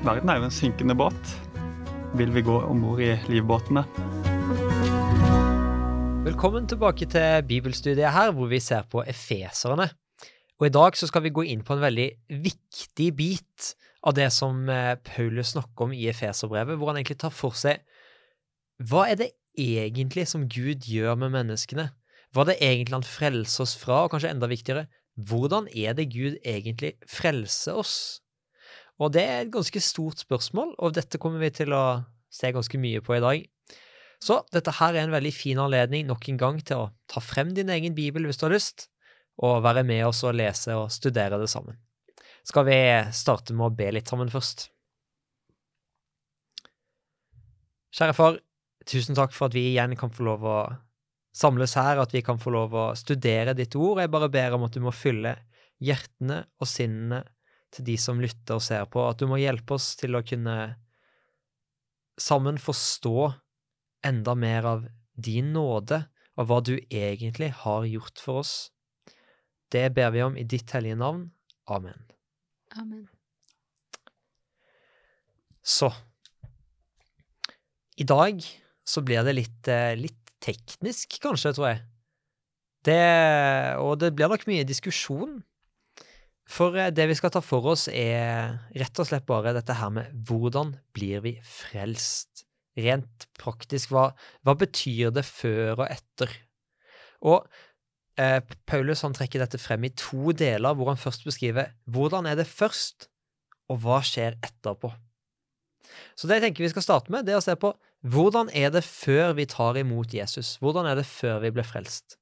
[0.00, 1.32] Verden er jo en synkende båt.
[2.16, 3.82] Vil vi gå om bord i livbåtene?
[6.24, 9.90] Velkommen tilbake til bibelstudiet her, hvor vi ser på efeserne.
[10.56, 12.06] Og I dag så skal vi gå inn på en veldig
[12.46, 17.36] viktig bit av det som eh, Paulus snakker om i Efeserbrevet, hvor han egentlig tar
[17.36, 17.84] for seg
[18.80, 19.28] hva er det
[19.60, 21.90] egentlig som Gud gjør med menneskene?
[22.32, 24.86] Hva er det egentlig han frelser oss fra, og kanskje enda viktigere,
[25.28, 28.22] hvordan er det Gud egentlig frelser oss?
[29.00, 32.80] Og det er et ganske stort spørsmål, og dette kommer vi til å se ganske
[32.80, 33.46] mye på i dag.
[34.20, 37.54] Så dette her er en veldig fin anledning nok en gang til å ta frem
[37.56, 38.90] din egen bibel hvis du har lyst,
[39.40, 41.78] og være med oss og lese og studere det sammen.
[42.44, 42.76] Skal vi
[43.16, 44.68] starte med å be litt sammen først?
[47.96, 48.38] Kjære far,
[48.86, 50.58] tusen takk for at vi igjen kan få lov å
[51.36, 54.02] samles her, at vi kan få lov å studere ditt ord.
[54.02, 55.38] Jeg bare ber om at du må fylle
[55.80, 57.24] hjertene og sinnene
[57.74, 60.56] til de som lytter og ser på, at du må hjelpe oss til å kunne
[62.20, 63.30] sammen forstå
[64.06, 64.88] enda mer av
[65.20, 66.02] din nåde,
[66.38, 68.54] og hva du egentlig har gjort for oss.
[69.70, 71.28] Det ber vi om i ditt hellige navn.
[71.70, 72.06] Amen.
[72.78, 73.04] Amen.
[75.62, 75.90] Så
[78.00, 78.40] I dag
[78.88, 81.82] så blir det litt, eh, litt teknisk, kanskje, tror jeg.
[82.88, 85.42] Det, og det blir nok mye diskusjon.
[86.50, 89.92] For eh, det vi skal ta for oss, er rett og slett bare dette her
[89.94, 92.46] med hvordan blir vi frelst?
[92.80, 94.10] Rent praktisk, hva,
[94.46, 96.32] hva betyr det før og etter?
[97.26, 97.44] Og
[98.20, 102.38] eh, Paulus han trekker dette frem i to deler, hvor han først beskriver hvordan er
[102.40, 103.10] det først,
[103.70, 104.90] og hva skjer etterpå.
[106.18, 107.72] Så det jeg tenker vi skal starte med, det er å se på
[108.10, 110.54] hvordan er det før vi tar imot Jesus?
[110.62, 112.16] Hvordan er det før vi blir frelst?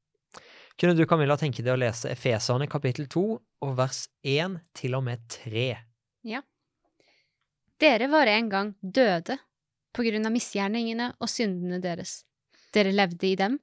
[0.79, 3.23] Kunne du, Camilla, tenke deg å lese Efeserne kapittel 2
[3.65, 5.69] og vers 1 til og med 3?
[6.27, 6.43] Ja.
[7.79, 9.39] Dere var en gang døde
[9.95, 12.23] på grunn av misgjerningene og syndene deres.
[12.75, 13.59] Dere levde i dem,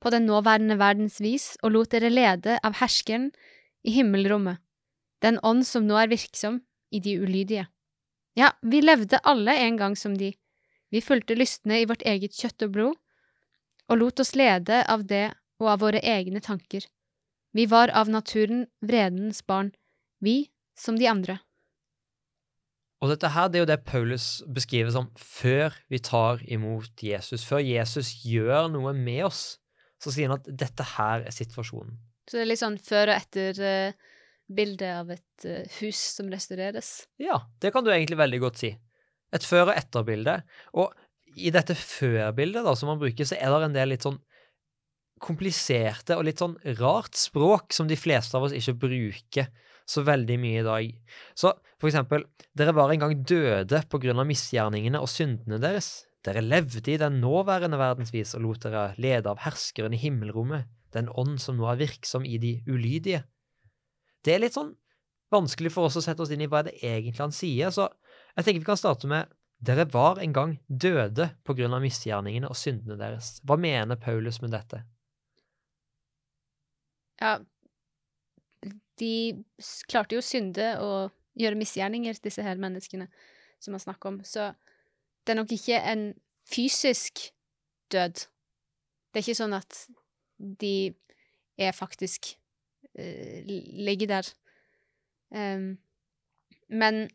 [0.00, 3.28] på den nåværende verdens vis, og lot dere lede av herskeren
[3.84, 4.60] i himmelrommet,
[5.20, 7.66] den ånd som nå er virksom i de ulydige.
[8.38, 10.32] Ja, vi levde alle en gang som de.
[10.90, 12.96] Vi fulgte lystne i vårt eget kjøtt og blod,
[13.90, 16.86] og lot oss lede av det og av våre egne tanker.
[17.56, 19.72] Vi var av naturen vredens barn,
[20.22, 21.40] vi som de andre.
[23.00, 27.46] Og dette her, det er jo det Paulus beskriver som før vi tar imot Jesus.
[27.48, 29.56] Før Jesus gjør noe med oss,
[30.00, 31.96] så sier han at dette her er situasjonen.
[32.28, 34.16] Så det er litt sånn før og etter uh,
[34.52, 36.92] bildet av et uh, hus som restaureres?
[37.20, 38.74] Ja, det kan du egentlig veldig godt si.
[39.34, 40.36] Et før- og etterbilde.
[40.78, 40.92] Og
[41.40, 44.20] i dette før-bildet som man bruker, så er det en del litt sånn
[45.20, 49.50] kompliserte og litt sånn rart språk som de fleste av oss ikke bruker
[49.90, 50.92] så veldig mye i dag.
[51.38, 52.24] Så for eksempel,
[52.56, 56.06] dere var en gang døde på grunn av misgjerningene og syndene deres.
[56.24, 61.08] Dere levde i den nåværende verdensvis og lot dere lede av herskeren i himmelrommet, den
[61.08, 63.24] ånd som nå er virksom i de ulydige.
[64.24, 64.74] Det er litt sånn
[65.32, 67.88] vanskelig for oss å sette oss inn i hva det egentlig han sier, så
[68.36, 69.30] jeg tenker vi kan starte med
[69.60, 73.38] dere var en gang døde på grunn av misgjerningene og syndene deres.
[73.44, 74.82] Hva mener Paulus med dette?
[77.20, 77.38] Ja,
[79.00, 79.12] de
[79.88, 83.08] klarte jo å synde og gjøre misgjerninger, disse her menneskene
[83.60, 84.18] som man snakker om.
[84.24, 84.50] Så
[85.24, 86.04] det er nok ikke en
[86.48, 87.28] fysisk
[87.92, 88.24] død.
[89.10, 89.84] Det er ikke sånn at
[90.38, 90.92] de
[91.60, 92.32] er faktisk
[92.98, 94.30] uh, ligger der.
[95.30, 95.74] Um,
[96.70, 97.08] men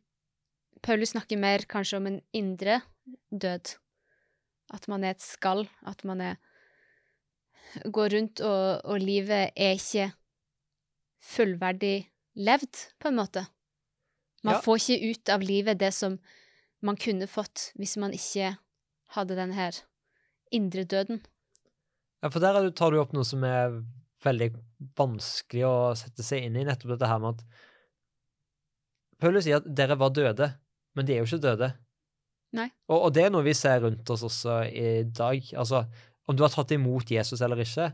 [0.86, 2.82] Paulus snakker mer kanskje om en indre
[3.32, 3.76] død.
[4.74, 5.66] At man er et skall.
[5.86, 6.38] At man er
[7.92, 10.10] Går rundt, og, og livet er ikke
[11.26, 13.46] fullverdig levd, på en måte.
[14.44, 14.62] Man Ja.
[14.62, 16.20] får ikke ut av livet det som
[16.82, 18.58] man kunne fått hvis man ikke
[19.16, 19.72] hadde den her
[20.52, 21.22] indre døden.
[22.22, 23.82] Ja, for der er tar du opp noe som er
[24.24, 24.52] veldig
[24.98, 27.44] vanskelig å sette seg inn i, nettopp dette her med at
[29.22, 30.52] Paulus sier at dere var døde,
[30.96, 31.70] men de er jo ikke døde.
[32.56, 32.70] Nei.
[32.90, 35.42] Og, og det er noe vi ser rundt oss også i dag.
[35.58, 35.86] Altså,
[36.28, 37.92] om du har tatt imot Jesus eller ikke,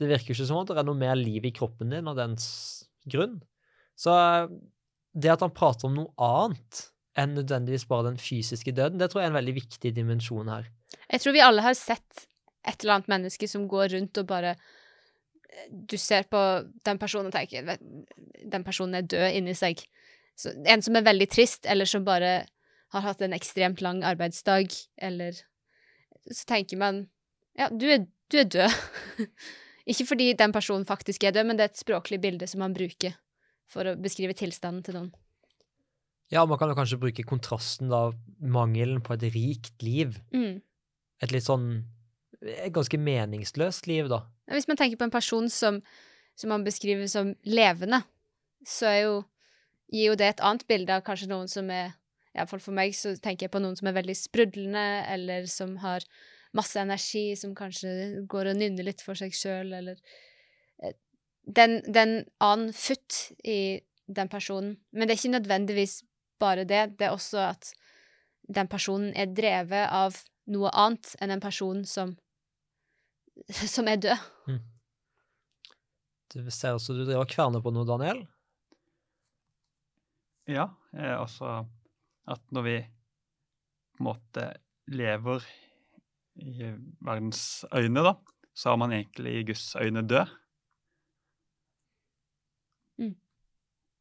[0.00, 2.16] det virker jo ikke som at det er noe mer liv i kroppen din av
[2.18, 2.46] dens
[3.06, 3.40] grunn.
[3.94, 4.10] Så
[5.14, 6.86] det at han prater om noe annet
[7.20, 10.66] enn nødvendigvis bare den fysiske døden, det tror jeg er en veldig viktig dimensjon her.
[11.12, 12.24] Jeg tror vi alle har sett
[12.66, 14.54] et eller annet menneske som går rundt og bare
[15.70, 16.38] Du ser på
[16.82, 19.78] den personen og tenker "Vet- Den personen er død inni seg.
[20.36, 22.46] Så, en som er veldig trist, eller som bare
[22.90, 24.66] har hatt en ekstremt lang arbeidsdag,
[24.98, 25.32] eller
[26.26, 27.08] Så tenker man
[27.58, 28.78] Ja, du er, du er død.
[29.90, 32.74] Ikke fordi den personen faktisk er død, men det er et språklig bilde som man
[32.76, 33.16] bruker
[33.70, 35.12] for å beskrive tilstanden til noen.
[36.32, 38.08] Ja, man kan jo kanskje bruke kontrasten da,
[38.40, 40.16] mangelen på et rikt liv.
[40.34, 40.62] Mm.
[41.22, 41.84] Et litt sånn
[42.44, 44.24] et ganske meningsløst liv, da.
[44.52, 45.80] Hvis man tenker på en person som,
[46.36, 48.02] som man beskriver som levende,
[48.68, 49.14] så er jo,
[49.92, 51.94] gir jo det et annet bilde av kanskje noen som er
[52.34, 56.02] Iallfall for meg så tenker jeg på noen som er veldig sprudlende, eller som har
[56.54, 59.98] masse energi, som kanskje går og nynner litt for seg sjøl, eller
[60.82, 60.94] eh,
[61.44, 64.76] den, den annen futt i den personen.
[64.92, 65.98] Men det er ikke nødvendigvis
[66.42, 66.84] bare det.
[66.98, 67.72] Det er også at
[68.54, 70.18] den personen er drevet av
[70.52, 72.14] noe annet enn en person som
[73.74, 74.60] som er død.
[76.34, 78.24] Det ser også du driver og kverner på noe, Daniel.
[80.50, 81.62] Ja, eh, altså
[82.30, 82.76] at når vi
[83.94, 84.48] på en måte
[84.90, 85.44] lever
[86.36, 86.70] i
[87.04, 88.14] verdens øyne, da,
[88.54, 90.32] så er man egentlig i Guds øyne død.
[92.98, 93.14] Mm.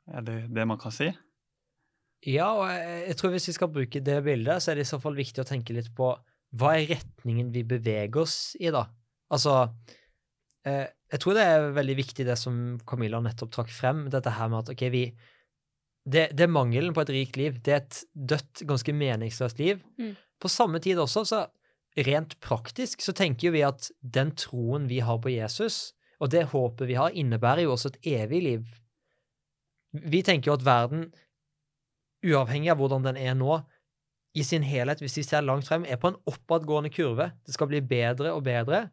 [0.08, 1.12] Er det det man kan si?
[2.24, 5.00] Ja, og jeg, tror hvis vi skal bruke det bildet, så er det i så
[5.04, 6.14] fall viktig å tenke litt på
[6.54, 8.86] hva er retningen vi beveger oss i, da?
[9.34, 9.56] Altså,
[10.70, 14.52] eh, jeg tror det er veldig viktig det som Camilla nettopp trakk frem, dette her
[14.54, 15.08] med at ok, vi
[16.04, 17.60] det, det er mangelen på et rikt liv.
[17.64, 19.80] Det er et dødt, ganske meningsløst liv.
[20.00, 20.18] Mm.
[20.40, 21.46] På samme tid også, så
[21.96, 26.88] rent praktisk, så tenker vi at den troen vi har på Jesus, og det håpet
[26.90, 28.66] vi har, innebærer jo også et evig liv.
[29.94, 31.06] Vi tenker jo at verden,
[32.26, 33.60] uavhengig av hvordan den er nå,
[34.34, 37.30] i sin helhet, hvis vi ser langt frem, er på en oppadgående kurve.
[37.46, 38.88] Det skal bli bedre og bedre.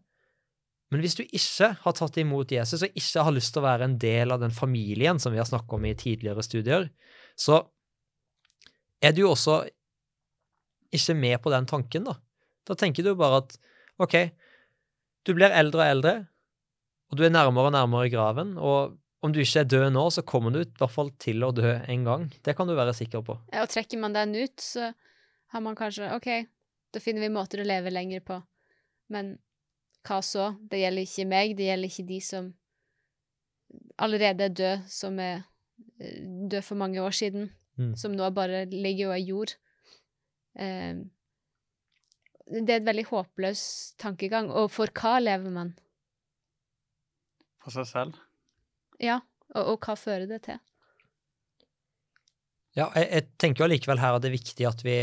[0.92, 3.86] Men hvis du ikke har tatt imot Jesus, og ikke har lyst til å være
[3.86, 6.90] en del av den familien som vi har snakket om i tidligere studier,
[7.38, 7.62] så
[9.00, 9.62] er du jo også
[10.92, 12.18] ikke med på den tanken, da.
[12.68, 13.56] Da tenker du bare at
[14.00, 14.16] OK,
[15.26, 16.14] du blir eldre og eldre,
[17.10, 20.22] og du er nærmere og nærmere graven, og om du ikke er død nå, så
[20.24, 22.22] kommer du i hvert fall til å dø en gang.
[22.44, 23.36] Det kan du være sikker på.
[23.52, 24.92] Ja, Og trekker man den ut, så
[25.52, 26.28] har man kanskje OK,
[26.94, 28.38] da finner vi måter å leve lenger på.
[29.12, 29.34] Men
[30.06, 30.54] hva så?
[30.70, 32.52] Det gjelder ikke meg, det gjelder ikke de som
[34.00, 35.42] allerede er døde, som er
[36.00, 37.94] død døde for mange år siden, Mm.
[37.96, 39.52] som nå bare ligger og er jord.
[40.58, 40.94] Eh,
[42.50, 43.62] det er et veldig håpløs
[44.00, 44.50] tankegang.
[44.50, 45.74] Og for hva lever man?
[47.62, 48.20] For seg selv?
[49.00, 49.20] Ja,
[49.54, 50.58] og, og hva fører det til?
[52.78, 54.96] Ja, jeg, jeg tenker jo allikevel her at det er viktig at vi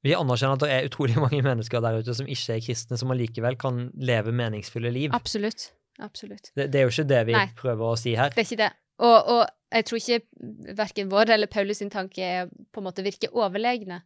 [0.00, 3.12] vi anerkjenner at det er utrolig mange mennesker der ute som ikke er kristne, som
[3.12, 5.14] allikevel kan leve meningsfulle liv.
[5.16, 5.70] Absolutt.
[6.00, 6.52] Absolutt.
[6.56, 7.48] Det, det er jo ikke det vi Nei.
[7.58, 8.32] prøver å si her.
[8.32, 8.70] Det er ikke det.
[9.04, 9.42] Og, og
[9.76, 14.00] jeg tror ikke verken vår eller Paulus sin tanke er på en måte virke overlegne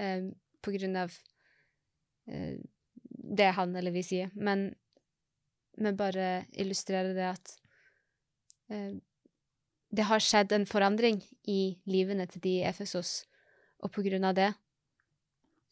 [0.00, 0.28] eh,
[0.64, 1.33] på grunn av eh,
[2.24, 4.72] det han eller vi sier, men,
[5.74, 7.54] vi bare illustrerer det at
[8.70, 8.92] eh,
[9.94, 11.18] det har skjedd en forandring
[11.50, 13.24] i livene til de i Efesos,
[13.82, 14.52] og på grunn av det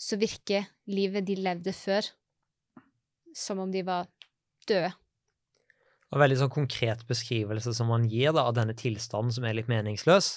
[0.02, 2.08] så virker livet de levde før,
[3.34, 4.10] som om de var
[4.66, 4.90] døde.
[6.12, 9.70] En veldig sånn konkret beskrivelse som man gir da, av denne tilstanden som er litt
[9.70, 10.34] meningsløs,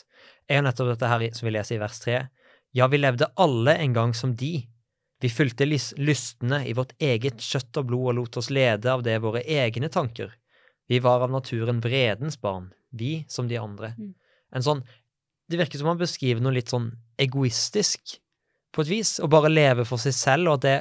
[0.48, 2.22] er jo nettopp dette her som vi leser i vers 3.
[2.78, 4.54] Ja, vi levde alle en gang som de.
[5.26, 9.02] Vi fulgte lys- lystne i vårt eget kjøtt og blod og lot oss lede av
[9.02, 10.36] det våre egne tanker.
[10.86, 13.96] Vi var av naturen vredens barn, vi som de andre.
[13.98, 14.12] Mm.
[14.54, 14.84] En sånn,
[15.50, 16.88] Det virker som han beskriver noe litt sånn
[17.22, 18.20] egoistisk,
[18.74, 20.78] på et vis, å bare leve for seg selv, og at det,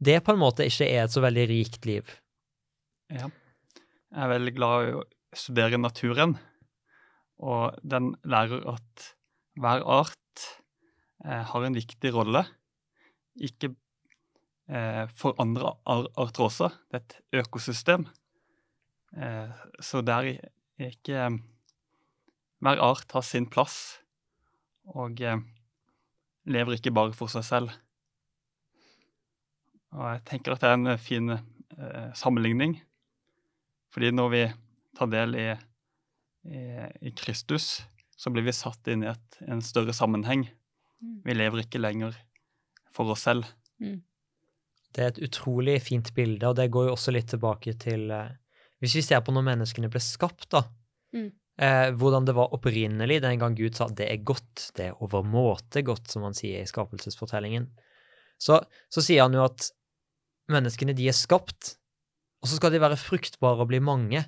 [0.00, 2.12] det på en måte ikke er et så veldig rikt liv.
[3.12, 3.28] Ja.
[4.08, 5.02] Jeg er veldig glad i å
[5.36, 6.38] studere naturen,
[7.40, 9.10] og den lærer at
[9.60, 10.46] hver art
[11.24, 12.44] eh, har en viktig rolle.
[13.38, 13.72] Ikke
[14.68, 16.74] eh, for andre ar arter.
[16.90, 18.08] Det er et økosystem.
[19.16, 20.32] Eh, så der
[20.78, 21.30] er ikke
[22.58, 24.00] Hver art har sin plass,
[24.90, 25.38] og eh,
[26.50, 27.70] lever ikke bare for seg selv.
[29.94, 32.80] Og jeg tenker at det er en eh, fin eh, sammenligning.
[33.94, 34.42] Fordi når vi
[34.98, 35.46] tar del i,
[36.50, 36.62] i,
[37.08, 37.86] i Kristus,
[38.18, 40.48] så blir vi satt inn i et, en større sammenheng.
[40.98, 41.20] Mm.
[41.24, 42.18] Vi lever ikke lenger
[42.94, 43.48] for oss selv.
[44.94, 48.36] Det er et utrolig fint bilde, og det går jo også litt tilbake til eh,
[48.82, 50.62] Hvis vi ser på når menneskene ble skapt, da.
[51.14, 51.30] Mm.
[51.58, 55.82] Eh, hvordan det var opprinnelig den gang Gud sa 'det er godt', det er overmåte
[55.82, 57.66] godt, som han sier i skapelsesfortellingen.
[58.38, 59.72] Så, så sier han jo at
[60.48, 61.76] menneskene, de er skapt,
[62.38, 64.24] og så skal de være fruktbare og bli mange.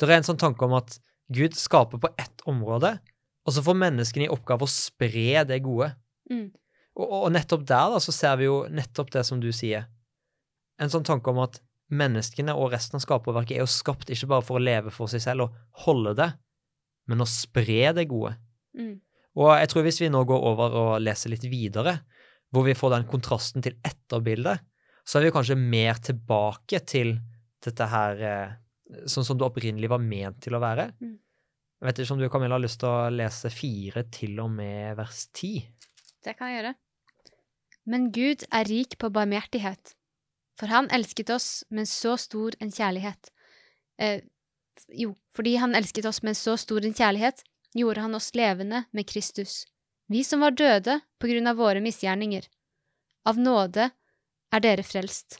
[0.00, 0.96] Det er en sånn tanke om at
[1.30, 2.98] Gud skaper på ett område,
[3.44, 5.92] og så får menneskene i oppgave å spre det gode.
[6.30, 6.48] Mm.
[6.98, 9.86] Og, og nettopp der da, så ser vi jo nettopp det som du sier.
[10.80, 14.46] En sånn tanke om at menneskene og resten av skaperverket er jo skapt ikke bare
[14.46, 16.28] for å leve for seg selv og holde det,
[17.10, 18.36] men å spre det gode.
[18.78, 18.96] Mm.
[19.40, 22.00] Og jeg tror hvis vi nå går over og leser litt videre,
[22.50, 24.62] hvor vi får den kontrasten til etterbildet,
[25.06, 27.16] så er vi kanskje mer tilbake til
[27.64, 28.54] dette her eh,
[29.10, 30.90] sånn som det opprinnelig var ment til å være.
[31.00, 31.16] Mm.
[31.80, 34.98] Jeg vet ikke om du Camilla, har lyst til å lese fire til og med
[34.98, 35.54] vers ti?
[36.24, 36.74] Det kan jeg gjøre.
[37.88, 39.94] Men Gud er rik på barmhjertighet,
[40.60, 43.30] for han elsket oss med så stor en kjærlighet.
[43.98, 44.20] Eh,
[44.96, 47.42] jo, fordi han elsket oss med så stor en kjærlighet,
[47.76, 49.64] gjorde han oss levende med Kristus,
[50.10, 52.48] vi som var døde på grunn av våre misgjerninger.
[53.30, 53.90] Av nåde
[54.50, 55.38] er dere frelst.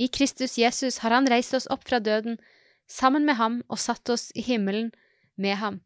[0.00, 2.38] I Kristus Jesus har han reist oss opp fra døden,
[2.88, 4.90] sammen med ham og satt oss i himmelen
[5.36, 5.82] med ham.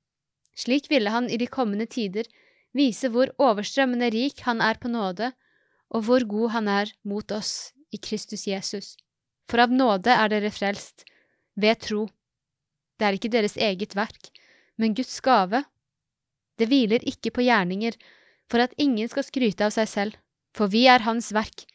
[0.57, 2.31] Slik ville han i de kommende tider
[2.77, 5.33] vise hvor overstrømmende rik han er på nåde,
[5.91, 8.95] og hvor god han er mot oss i Kristus Jesus.
[9.51, 11.07] For av nåde er dere frelst,
[11.57, 12.07] ved tro.
[12.99, 14.31] Det er ikke deres eget verk,
[14.77, 15.63] men Guds gave.
[16.59, 17.97] Det hviler ikke på gjerninger,
[18.51, 20.19] for at ingen skal skryte av seg selv,
[20.57, 21.67] for vi er Hans verk,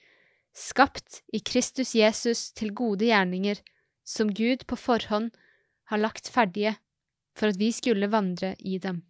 [0.58, 3.62] skapt i Kristus Jesus til gode gjerninger,
[4.04, 5.32] som Gud på forhånd
[5.92, 6.76] har lagt ferdige,
[7.38, 9.04] for at vi skulle vandre i dem.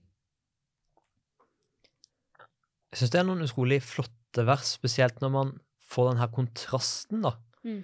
[2.92, 5.54] Jeg syns det er noen utrolig flotte vers, spesielt når man
[5.92, 7.36] får den her kontrasten, da.
[7.68, 7.82] Mm.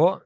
[0.00, 0.20] Og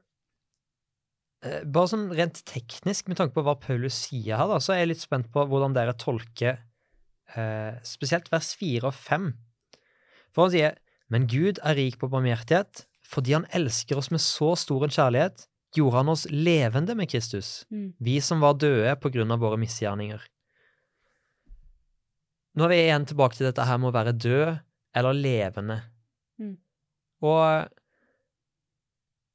[1.45, 4.83] eh, bare sånn rent teknisk, med tanke på hva Paulus sier her, da, så er
[4.83, 6.59] jeg litt spent på hvordan dere tolker
[7.35, 9.31] eh, spesielt vers fire og fem.
[10.35, 10.77] For han sier,
[11.11, 15.45] men Gud er rik på barmhjertighet, fordi han elsker oss med så stor en kjærlighet,
[15.75, 17.93] gjorde han oss levende med Kristus, Mm.
[17.99, 20.21] vi som var døde på grunn av våre misgjerninger.
[22.55, 24.45] Nå er vi igjen tilbake til dette her med å være død
[24.95, 25.79] eller levende.
[26.39, 26.53] Mm.
[27.27, 27.41] Og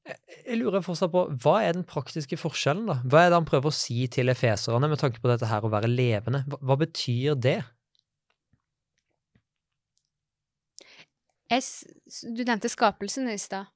[0.08, 2.96] jeg, jeg lurer fortsatt på, hva er den praktiske forskjellen, da?
[3.04, 5.72] Hva er det han prøver å si til efeserne med tanke på dette her å
[5.72, 6.42] være levende?
[6.48, 7.58] Hva, hva betyr det?
[11.50, 11.66] Jeg,
[12.30, 13.68] du nevnte skapelsen i stad,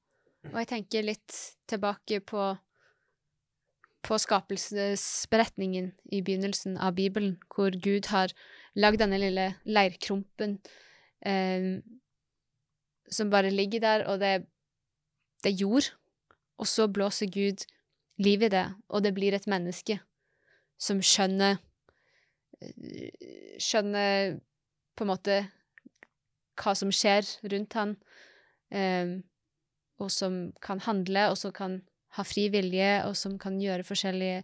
[0.52, 1.38] og jeg tenker litt
[1.70, 2.52] tilbake på,
[4.06, 8.32] på skapelsesberetningen i begynnelsen av Bibelen, hvor Gud har
[8.78, 10.58] lagd denne lille leirkrumpen
[11.26, 11.80] eh,
[13.10, 14.46] som bare ligger der, og det,
[15.44, 15.90] det er jord,
[16.58, 17.66] og så blåser Gud
[18.18, 19.98] liv i det, og det blir et menneske
[20.78, 21.58] som skjønner
[22.60, 23.10] eh,
[23.54, 24.40] Skjønner
[24.98, 25.34] på en måte
[26.58, 27.94] hva som skjer rundt han,
[28.74, 29.20] eh,
[30.02, 31.76] og som kan handle, og som kan
[32.18, 34.42] ha fri vilje, og som kan gjøre forskjellige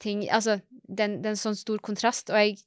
[0.00, 0.26] ting.
[0.28, 2.58] Altså, det er en sånn stor kontrast, og jeg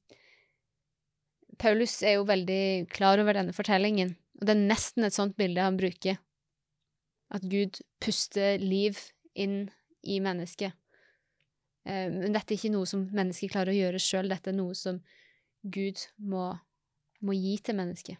[1.61, 5.61] Paulus er jo veldig klar over denne fortellingen, og det er nesten et sånt bilde
[5.61, 6.17] han bruker.
[7.31, 8.97] At Gud puster liv
[9.37, 9.69] inn
[10.01, 10.73] i mennesket.
[11.85, 14.75] Eh, Men dette er ikke noe som mennesket klarer å gjøre sjøl, dette er noe
[14.77, 14.99] som
[15.61, 16.49] Gud må,
[17.21, 18.17] må gi til mennesket.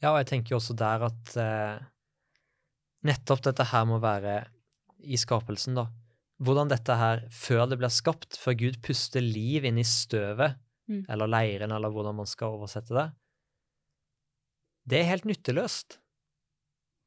[0.00, 1.82] Ja, og jeg tenker jo også der at eh,
[3.04, 4.44] nettopp dette her må være
[5.00, 5.90] i skapelsen, da.
[6.40, 10.56] Hvordan dette her, før det blir skapt, før Gud puster liv inn i støvet,
[10.90, 11.04] Mm.
[11.06, 13.06] eller leiren, eller hvordan man skal oversette det,
[14.90, 16.00] det er helt nytteløst.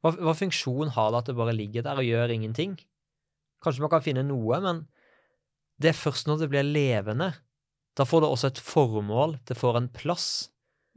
[0.03, 2.77] Hva, hva funksjon har det at det bare ligger der og gjør ingenting?
[3.63, 4.85] Kanskje man kan finne noe, men
[5.81, 7.31] det er først når det blir levende.
[7.97, 10.27] Da får det også et formål, det får en plass.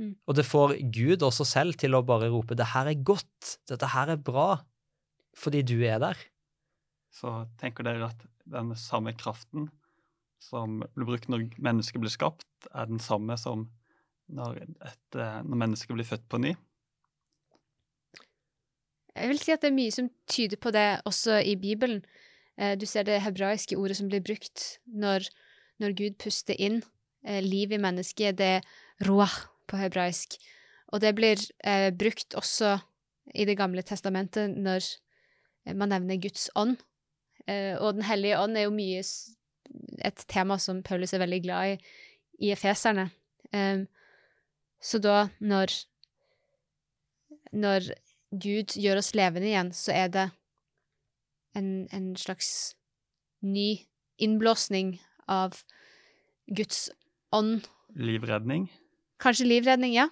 [0.01, 0.15] Mm.
[0.29, 3.93] Og det får Gud også selv til å bare rope 'det her er godt', 'dette
[3.95, 4.65] her er bra',
[5.37, 6.17] fordi du er der.
[7.11, 9.71] Så tenker dere at den samme kraften
[10.43, 13.69] som ble brukt når mennesket ble skapt, er den samme som
[14.29, 16.55] når, et, eh, når mennesket blir født på ny?
[19.17, 22.05] Jeg vil si at det er mye som tyder på det også i Bibelen.
[22.59, 25.29] Eh, Du ser det hebraiske ordet som blir brukt når,
[25.81, 26.83] når Gud puster inn
[27.25, 28.37] eh, liv i mennesket.
[28.37, 28.67] Det er
[29.09, 29.33] roah
[29.67, 30.37] på hebraisk.
[30.93, 32.79] Og det blir eh, brukt også
[33.35, 34.85] i Det gamle testamentet når
[35.75, 36.77] man nevner Guds ånd.
[37.47, 39.03] Eh, og Den hellige ånd er jo mye
[40.05, 41.79] et tema som Paulus er veldig glad i
[42.39, 43.11] i Efeserne.
[43.53, 43.87] Um,
[44.83, 45.73] så da, når
[47.57, 47.93] når
[48.37, 50.25] Gud gjør oss levende igjen, så er det
[51.57, 52.75] en, en slags
[53.41, 53.87] ny
[54.21, 54.97] innblåsning
[55.31, 55.63] av
[56.53, 56.91] Guds
[57.33, 57.65] ånd.
[57.97, 58.67] Livredning?
[59.23, 60.11] Kanskje livredning, ja.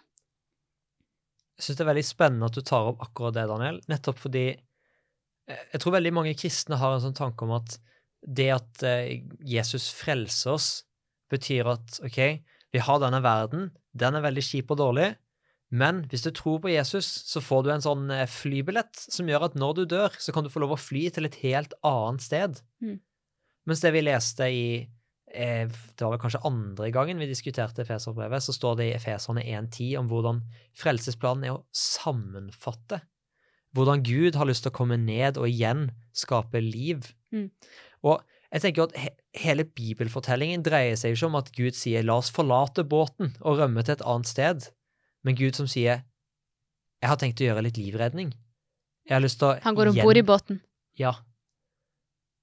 [1.59, 4.47] Jeg syns det er veldig spennende at du tar opp akkurat det, Daniel, nettopp fordi
[4.55, 7.77] eh, jeg tror veldig mange kristne har en sånn tanke om at
[8.25, 10.69] det at eh, Jesus frelser oss,
[11.33, 12.21] betyr at ok,
[12.75, 15.13] vi har denne verden, den er veldig kjip og dårlig,
[15.75, 19.49] men hvis du tror på Jesus, så får du en sånn eh, flybillett som gjør
[19.49, 22.23] at når du dør, så kan du få lov å fly til et helt annet
[22.23, 22.61] sted.
[22.85, 23.01] Mm.
[23.67, 24.67] Mens det vi leste i,
[25.33, 29.43] eh, Det var vel kanskje andre gangen vi diskuterte Efeserbrevet, så står det i Efeserne
[29.43, 30.45] 1.10 om hvordan
[30.79, 33.01] frelsesplanen er å sammenfatte.
[33.75, 37.11] Hvordan Gud har lyst til å komme ned og igjen skape liv.
[37.35, 37.51] Mm.
[38.05, 42.05] Og jeg tenker at he hele bibelfortellingen dreier seg jo ikke om at Gud sier
[42.05, 44.71] 'la oss forlate båten og rømme til et annet sted',
[45.25, 46.05] men Gud som sier
[47.03, 48.33] 'jeg har tenkt å gjøre litt livredning'.
[49.09, 50.61] Jeg har lyst til å Han går om bord i båten.
[50.97, 51.13] Ja.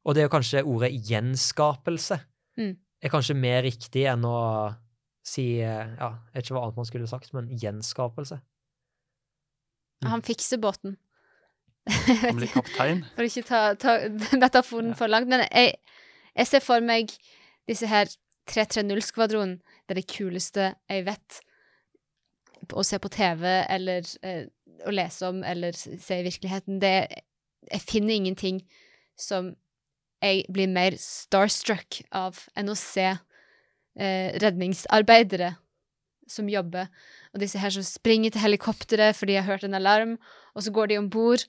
[0.05, 2.19] Og det er jo kanskje ordet gjenskapelse
[2.57, 2.75] Mm.
[3.01, 4.75] er kanskje mer riktig enn å
[5.23, 8.41] si Ja, jeg vet ikke hva annet man skulle sagt, men gjenskapelse.
[10.03, 10.09] Mm.
[10.09, 10.97] Han fikser båten.
[11.89, 13.03] Han blir kaptein.
[13.15, 13.97] For ikke ta, ta
[14.43, 14.97] metaforen Ja.
[14.99, 15.29] for langt.
[15.31, 15.73] Men jeg,
[16.37, 17.13] jeg ser for meg
[17.69, 18.11] disse her
[18.51, 19.57] 330-skvadronen.
[19.87, 21.39] Det er det kuleste jeg vet.
[22.71, 24.45] Å se på TV eller eh,
[24.85, 26.79] å lese om eller se i virkeligheten.
[26.81, 26.93] Det,
[27.71, 28.61] jeg finner ingenting
[29.19, 29.53] som
[30.21, 35.55] jeg blir mer starstruck av enn å se eh, redningsarbeidere
[36.29, 36.87] som jobber.
[37.33, 40.15] Og disse her som springer til helikopteret fordi de har hørt en alarm,
[40.55, 41.43] og så går de om bord.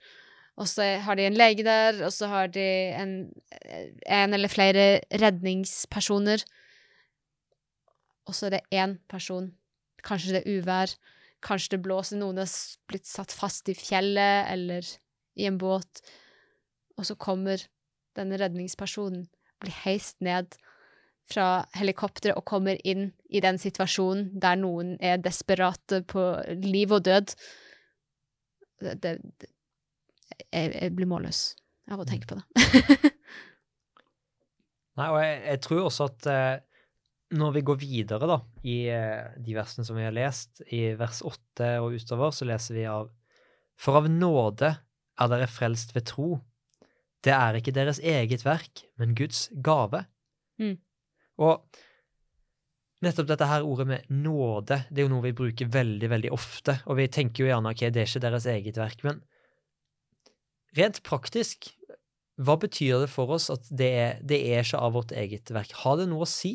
[0.61, 3.15] Og så har de en lege der, og så har de en,
[4.07, 6.45] en eller flere redningspersoner.
[8.29, 9.51] Og så er det én person.
[10.05, 10.93] Kanskje det er uvær.
[11.43, 12.21] Kanskje det blåser.
[12.21, 12.51] Noen har
[12.91, 14.87] blitt satt fast i fjellet eller
[15.41, 16.03] i en båt.
[16.99, 17.65] Og så kommer
[18.17, 19.27] denne redningspersonen,
[19.63, 20.53] blir heist ned
[21.33, 26.25] fra helikopteret og kommer inn i den situasjonen der noen er desperate på
[26.61, 27.35] liv og død.
[28.83, 29.51] Det, det,
[30.39, 31.41] jeg, jeg blir målløs
[31.93, 32.45] av å tenke på det.
[34.99, 36.55] Nei, og jeg, jeg tror også at eh,
[37.33, 41.23] når vi går videre da, i eh, de versene som vi har lest, i vers
[41.25, 43.11] 8 og utover, så leser vi av
[43.81, 46.35] For av nåde er dere frelst ved tro.
[47.23, 50.05] Det er ikke deres eget verk, men Guds gave.
[50.61, 50.77] Mm.
[51.43, 51.81] Og
[53.03, 56.79] nettopp dette her ordet med nåde, det er jo noe vi bruker veldig, veldig ofte,
[56.87, 59.23] og vi tenker jo gjerne ok, det er ikke deres eget verk, men
[60.79, 61.71] rent praktisk,
[62.41, 65.75] hva betyr det for oss at det er, det er ikke av vårt eget verk?
[65.85, 66.55] Har det noe å si?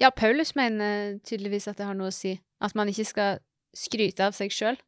[0.00, 2.38] Ja, Paulus mener tydeligvis at det har noe å si.
[2.64, 3.42] At man ikke skal
[3.76, 4.80] skryte av seg sjøl.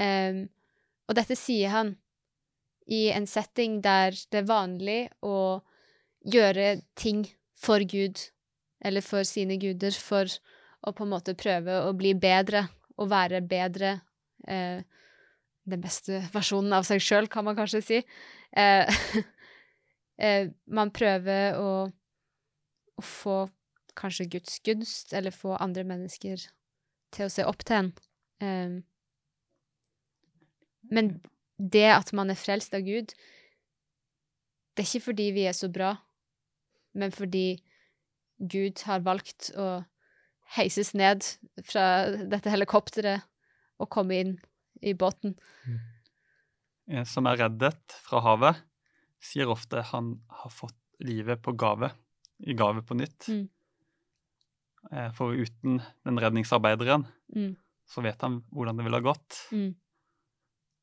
[0.00, 0.46] Mm.
[1.10, 1.90] og dette sier han
[2.88, 5.60] i en setting der det er vanlig å
[6.24, 7.26] gjøre ting
[7.60, 8.16] for Gud,
[8.80, 10.30] eller for sine guder, for
[10.80, 12.64] å på en måte prøve å bli bedre
[12.96, 13.98] og være bedre.
[14.48, 14.80] Eh,
[15.70, 18.02] den beste versjonen av seg sjøl, kan man kanskje si.
[18.56, 19.00] Eh,
[20.24, 21.72] eh, man prøver å,
[22.96, 23.40] å få
[23.98, 26.46] kanskje Guds gunst, eller få andre mennesker
[27.14, 27.92] til å se opp til en.
[28.42, 28.78] Eh,
[30.90, 31.12] men
[31.60, 33.14] det at man er frelst av Gud,
[34.74, 35.94] det er ikke fordi vi er så bra,
[36.96, 37.60] men fordi
[38.40, 39.82] Gud har valgt å
[40.56, 41.26] heises ned
[41.66, 43.26] fra dette helikopteret
[43.80, 44.32] og komme inn
[44.82, 45.36] i båten.
[46.90, 48.58] En som er reddet fra havet,
[49.20, 51.92] sier ofte han har fått livet på gave,
[52.40, 53.28] i gave på nytt.
[53.28, 53.48] Mm.
[54.90, 57.52] Eh, For uten den redningsarbeideren, Mm,
[57.86, 59.36] så vet han hvordan det ville ha gått.
[59.52, 59.74] mm,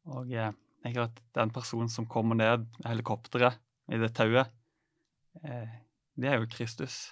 [0.06, 3.58] Og eh, jeg tenker at den personen som kommer ned med helikopteret
[3.92, 4.48] i det tauet,
[5.44, 5.68] eh,
[6.16, 7.12] det er jo Kristus.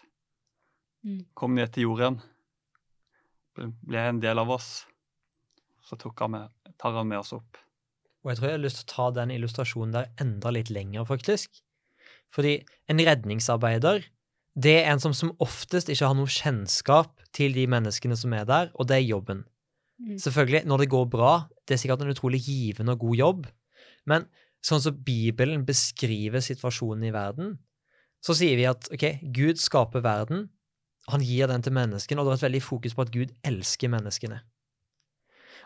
[1.03, 1.25] Mm.
[1.35, 2.21] Kom ned til jorden,
[3.55, 4.85] ble en del av oss.
[5.85, 7.59] Så tok han med, tar han med oss opp.
[8.25, 11.05] Og jeg tror jeg har lyst til å ta den illustrasjonen der enda litt lenger,
[11.05, 11.61] faktisk.
[12.33, 12.57] Fordi
[12.89, 14.07] en redningsarbeider,
[14.55, 18.47] det er en som som oftest ikke har noe kjennskap til de menneskene som er
[18.49, 19.43] der, og det er jobben.
[20.01, 20.17] mm.
[20.23, 21.35] Selvfølgelig, når det går bra,
[21.67, 23.45] det er sikkert en utrolig givende og god jobb,
[24.09, 24.25] men
[24.65, 27.57] sånn som Bibelen beskriver situasjonen i verden,
[28.25, 30.47] så sier vi at ok, Gud skaper verden,
[31.11, 33.91] han gir den til menneskene, og det er et veldig fokus på at Gud elsker
[33.93, 34.41] menneskene.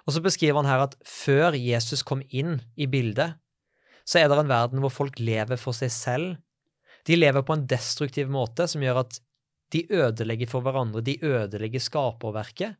[0.10, 3.36] Og så beskriver han her at før Jesus kom inn i bildet,
[4.10, 6.40] så er det en verden hvor folk lever for seg selv.
[7.06, 9.20] De lever på en destruktiv måte som gjør at
[9.70, 12.80] de ødelegger for hverandre, de ødelegger skaperverket.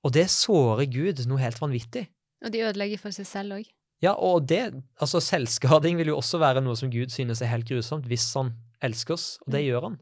[0.00, 2.06] Og det sårer Gud noe helt vanvittig.
[2.40, 3.68] Og de ødelegger for seg selv òg.
[4.00, 4.62] Ja, og det,
[5.00, 8.54] altså selvskading vil jo også være noe som Gud synes er helt grusomt, hvis han
[8.84, 9.66] elsker oss, og det Mm.
[9.68, 9.98] gjør han.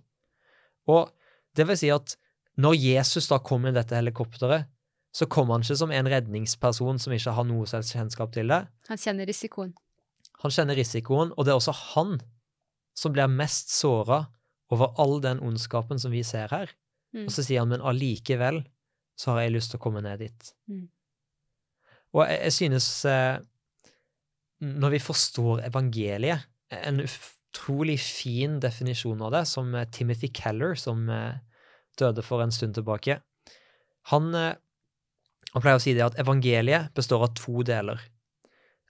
[0.86, 1.10] Og
[1.56, 2.16] det vil si at
[2.58, 4.66] når Jesus da kom i dette helikopteret,
[5.14, 8.64] så kommer han ikke som en redningsperson som ikke har noe kjennskap til det.
[8.90, 9.74] Han kjenner risikoen.
[10.42, 12.16] Han kjenner risikoen, og det er også han
[12.98, 14.24] som blir mest såra
[14.74, 16.72] over all den ondskapen som vi ser her.
[17.14, 17.28] Mm.
[17.28, 18.64] Og så sier han, men allikevel
[19.18, 20.50] så har jeg lyst til å komme ned dit.
[20.70, 20.88] Mm.
[22.14, 23.36] Og jeg, jeg synes eh,
[24.62, 31.08] Når vi forstår evangeliet En utrolig fin definisjon av det, som eh, Timothy Keller, som
[31.10, 31.38] eh,
[31.98, 33.20] døde for en stund tilbake.
[34.10, 34.54] Han, eh,
[35.54, 38.00] han pleier å si det at evangeliet består av to deler.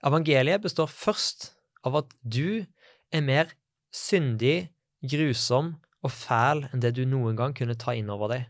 [0.05, 1.51] Evangeliet består først
[1.85, 2.65] av at du
[3.13, 3.53] er mer
[3.93, 4.71] syndig,
[5.05, 8.47] grusom og fæl enn det du noen gang kunne ta inn over deg.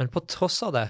[0.00, 0.88] Men på tross av det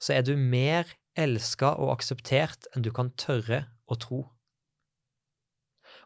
[0.00, 0.86] så er du mer
[1.18, 4.22] elska og akseptert enn du kan tørre å tro.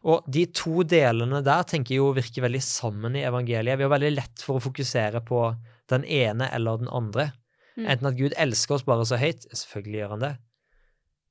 [0.05, 3.77] Og de to delene der tenker jeg jo virker veldig sammen i evangeliet.
[3.77, 5.47] Vi har veldig lett for å fokusere på
[5.89, 7.31] den ene eller den andre.
[7.75, 7.87] Mm.
[7.91, 10.31] Enten at Gud elsker oss bare så høyt, selvfølgelig gjør han det,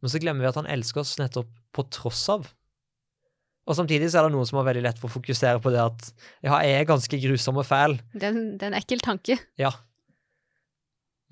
[0.04, 2.50] men så glemmer vi at han elsker oss nettopp på tross av.
[3.64, 5.80] Og samtidig så er det noen som har veldig lett for å fokusere på det
[5.80, 6.10] at
[6.44, 7.96] ja, jeg er ganske grusom og fæl.
[8.12, 9.38] Det er en, det er en ekkel tanke.
[9.60, 9.72] Ja.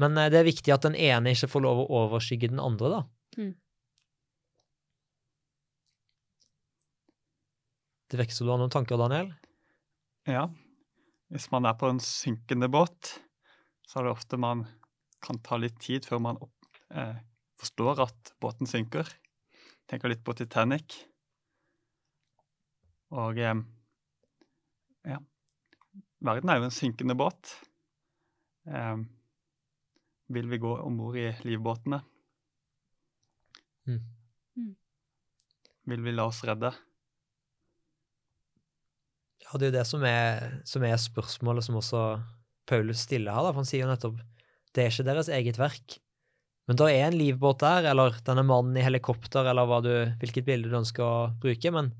[0.00, 2.94] Men eh, det er viktig at den ene ikke får lov å overskygge den andre,
[2.94, 3.02] da.
[3.36, 3.52] Mm.
[8.12, 9.30] Det virker som du har noen tanker, Daniel?
[10.28, 10.46] Ja.
[11.32, 13.18] Hvis man er på en synkende båt,
[13.88, 14.66] så er det ofte man
[15.22, 17.16] kan ta litt tid før man opp, eh,
[17.60, 19.08] forstår at båten synker.
[19.90, 20.98] Tenker litt på Titanic.
[23.12, 23.62] Og eh,
[25.08, 25.18] ja.
[26.22, 27.56] Verden er jo en synkende båt.
[28.66, 28.96] Eh,
[30.32, 32.00] vil vi gå om bord i livbåtene?
[33.86, 34.00] Mm.
[34.56, 34.74] Mm.
[35.92, 36.70] Vil vi la oss redde?
[39.42, 42.02] Ja, det er jo det som er, som er spørsmålet som også
[42.70, 44.22] Paulus stiller her, da, for han sier jo nettopp
[44.72, 45.98] det er ikke deres eget verk.
[46.70, 50.70] Men det er en livbåt der, eller denne mannen i helikopter, eller du, hvilket bilde
[50.70, 51.90] du ønsker å bruke, men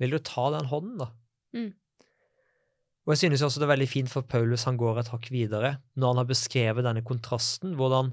[0.00, 1.10] vil du ta den hånden, da?
[1.56, 1.70] Mm.
[3.06, 5.72] Og jeg synes også det er veldig fint for Paulus han går et hakk videre,
[5.98, 8.12] når han har beskrevet denne kontrasten, hvordan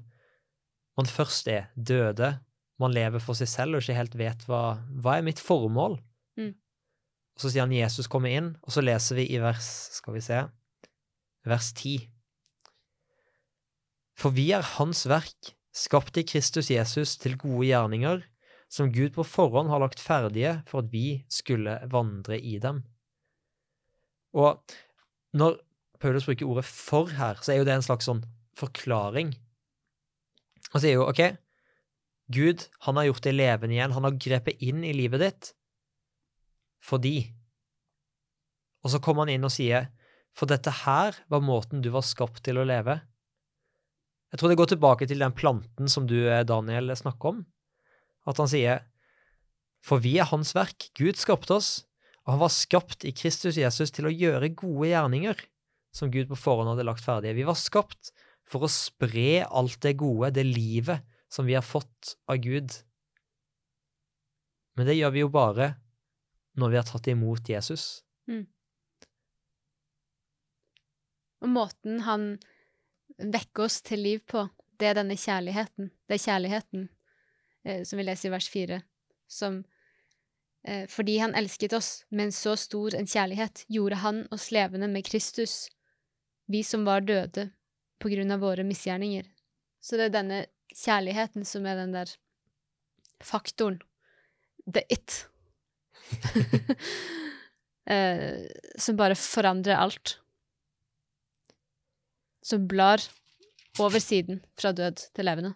[0.97, 2.37] man først er døde,
[2.81, 5.99] man lever for seg selv og ikke helt vet hva, hva er mitt formål.
[6.39, 6.53] Mm.
[7.37, 9.67] Og så sier han Jesus kommer inn, og så leser vi i vers,
[9.99, 10.43] skal vi se,
[11.45, 12.07] vers 10.
[14.17, 18.23] For vi er Hans verk, skapt i Kristus Jesus til gode gjerninger,
[18.67, 22.81] som Gud på forhånd har lagt ferdige for at vi skulle vandre i dem.
[24.35, 24.59] Og
[25.37, 25.59] når
[26.01, 28.23] Paulus bruker ordet for her, så er jo det en slags sånn
[28.57, 29.31] forklaring.
[30.73, 31.21] Han sier jo OK,
[32.33, 35.53] Gud, han har gjort deg levende igjen, han har grepet inn i livet ditt
[36.87, 37.33] fordi
[38.85, 39.87] Og så kommer han inn og sier,
[40.37, 42.99] for dette her var måten du var skapt til å leve.
[44.31, 47.43] Jeg tror det går tilbake til den planten som du, Daniel, snakker om.
[48.27, 48.81] At han sier,
[49.85, 51.69] for vi er hans verk, Gud skapte oss,
[52.25, 55.39] og han var skapt i Kristus Jesus til å gjøre gode gjerninger,
[55.95, 57.37] som Gud på forhånd hadde lagt ferdige.
[57.37, 58.11] Vi var skapt
[58.47, 62.75] for å spre alt det gode, det livet, som vi har fått av Gud.
[64.75, 65.71] Men det gjør vi jo bare
[66.59, 68.03] når vi har tatt imot Jesus.
[71.43, 72.29] Og måten han
[73.17, 75.89] vekker oss til liv på, det er denne kjærligheten.
[76.07, 76.87] Det er kjærligheten,
[77.65, 78.81] eh, som vi leser i vers fire,
[79.27, 79.63] som
[80.63, 84.89] eh, fordi han elsket oss med en så stor en kjærlighet, gjorde han oss levende
[84.91, 85.67] med Kristus,
[86.47, 87.49] vi som var døde
[87.99, 89.25] på grunn av våre misgjerninger.
[89.81, 90.39] Så det er denne
[90.75, 92.13] kjærligheten som er den der
[93.23, 93.81] faktoren.
[94.67, 95.25] The it.
[97.91, 98.45] eh,
[98.77, 100.17] som bare forandrer alt.
[102.47, 103.03] Som blar
[103.83, 105.53] over siden fra død til levende.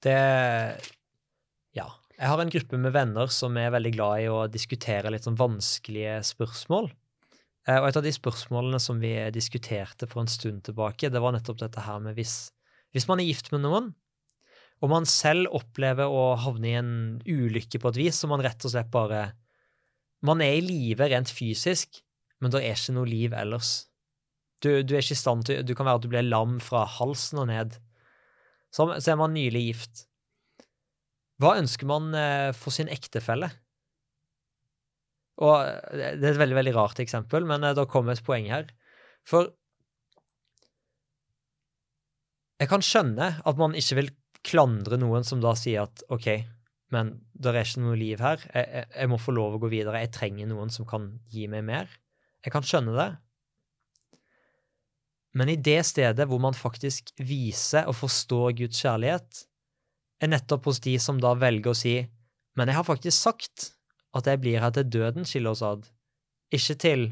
[0.00, 0.16] Det
[1.76, 1.86] Ja.
[2.20, 5.38] Jeg har en gruppe med venner som er veldig glad i å diskutere litt sånn
[5.38, 6.90] vanskelige spørsmål.
[7.66, 11.32] Eh, Og et av de spørsmålene som vi diskuterte for en stund tilbake, det var
[11.32, 12.50] nettopp dette her med hvis,
[12.92, 13.94] hvis man er gift med noen,
[14.82, 18.64] og man selv opplever å havne i en ulykke på et vis, så man rett
[18.64, 19.34] og slett bare
[20.22, 22.02] Man er i live rent fysisk,
[22.40, 23.86] men det er ikke noe liv ellers.
[24.60, 26.84] Du, du er ikke i stand til Du kan være at du blir lam fra
[26.98, 27.78] halsen og ned.
[28.70, 30.04] Så, så er man nylig gift.
[31.40, 33.48] Hva ønsker man eh, for sin ektefelle?
[35.40, 38.50] Og eh, det er et veldig, veldig rart eksempel, men eh, da kommer et poeng
[38.52, 38.68] her.
[39.28, 39.48] For
[42.60, 44.12] jeg kan skjønne at man ikke vil
[44.44, 46.28] klandre noen som da sier at OK,
[46.92, 48.44] men det er ikke noe liv her.
[48.52, 50.02] Jeg, jeg, jeg må få lov å gå videre.
[50.04, 51.88] Jeg trenger noen som kan gi meg mer.
[52.44, 53.10] Jeg kan skjønne det.
[55.34, 59.44] Men i det stedet hvor man faktisk viser og forstår Guds kjærlighet,
[60.20, 61.94] er nettopp hos de som da velger å si
[62.58, 63.70] men jeg har faktisk sagt
[64.16, 65.86] at jeg blir her til døden skiller oss ad,
[66.54, 67.04] ikke til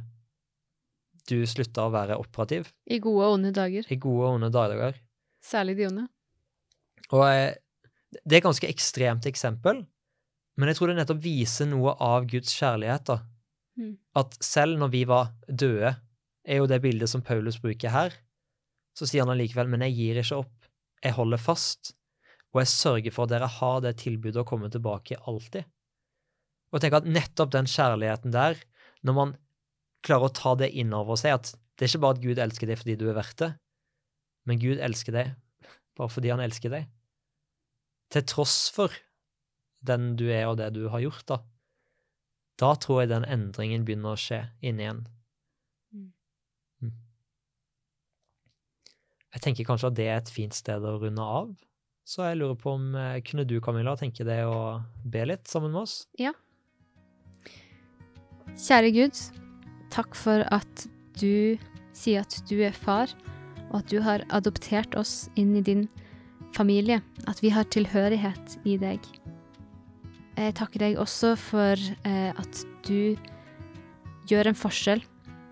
[1.28, 3.87] du slutter å være operativ I gode og onde dager.
[3.88, 4.96] i gode og onde dager.
[5.44, 6.07] Særlig de onde.
[7.12, 7.54] Og eh,
[8.24, 9.87] det er et ganske ekstremt eksempel,
[10.59, 13.04] Men jeg tror det nettopp viser noe av Guds kjærlighet.
[13.07, 13.20] da.
[13.78, 13.92] Mm.
[14.18, 15.92] At selv når vi var døde,
[16.48, 18.14] er jo det bildet som Paulus bruker her,
[18.96, 20.68] så sier han allikevel, men jeg gir ikke opp,
[21.04, 21.92] jeg holder fast,
[22.54, 25.68] og jeg sørger for at dere har det tilbudet å komme tilbake alltid.
[26.72, 28.58] Og tenk at nettopp den kjærligheten der,
[29.06, 29.34] når man
[30.04, 32.70] klarer å ta det inn over seg, at det er ikke bare at Gud elsker
[32.70, 33.52] deg fordi du er verdt det,
[34.48, 35.37] men Gud elsker deg
[35.98, 36.88] bare fordi han elsker deg.
[38.14, 38.94] Til tross for
[39.84, 41.38] den du er og det du har gjort, da.
[42.58, 45.04] Da tror jeg den endringen begynner å skje inni igjen.
[45.94, 46.08] Mm.
[46.82, 46.94] Mm.
[49.34, 51.50] Jeg tenker kanskje at det er et fint sted å runde av.
[52.08, 55.74] Så jeg lurer på om eh, kunne du, Camilla, tenke deg å be litt sammen
[55.74, 55.98] med oss?
[56.16, 56.32] Ja.
[58.56, 59.18] Kjære Gud,
[59.92, 60.86] takk for at
[61.20, 61.58] du
[61.92, 63.12] sier at du er far,
[63.68, 65.84] og at du har adoptert oss inn i din
[66.56, 69.04] familie, at vi har tilhørighet i deg.
[70.38, 71.76] Jeg takker deg også for
[72.08, 73.18] eh, at du
[74.30, 75.04] gjør en forskjell,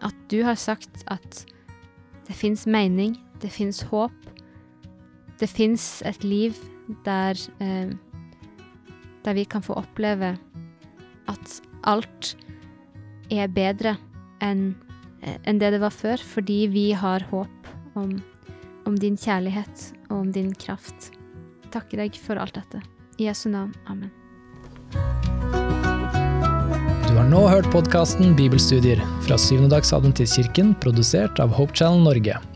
[0.06, 1.44] at du har sagt at
[2.26, 4.14] det fins mening, det fins håp,
[5.40, 6.56] det fins et liv
[7.04, 7.92] der eh,
[9.26, 10.36] der vi kan få oppleve
[11.26, 12.36] at alt
[13.32, 13.96] er bedre
[14.44, 14.74] enn
[15.26, 18.12] enn det det var før, fordi vi har håp om,
[18.86, 21.10] om din kjærlighet og om din kraft.
[21.74, 22.82] Takker deg for alt dette.
[23.18, 23.72] I Jesu navn.
[23.90, 24.12] Amen.
[27.08, 32.55] Du har nå hørt podkasten Bibelstudier fra Syvendedagsadventistkirken, produsert av Hope Channel Norge.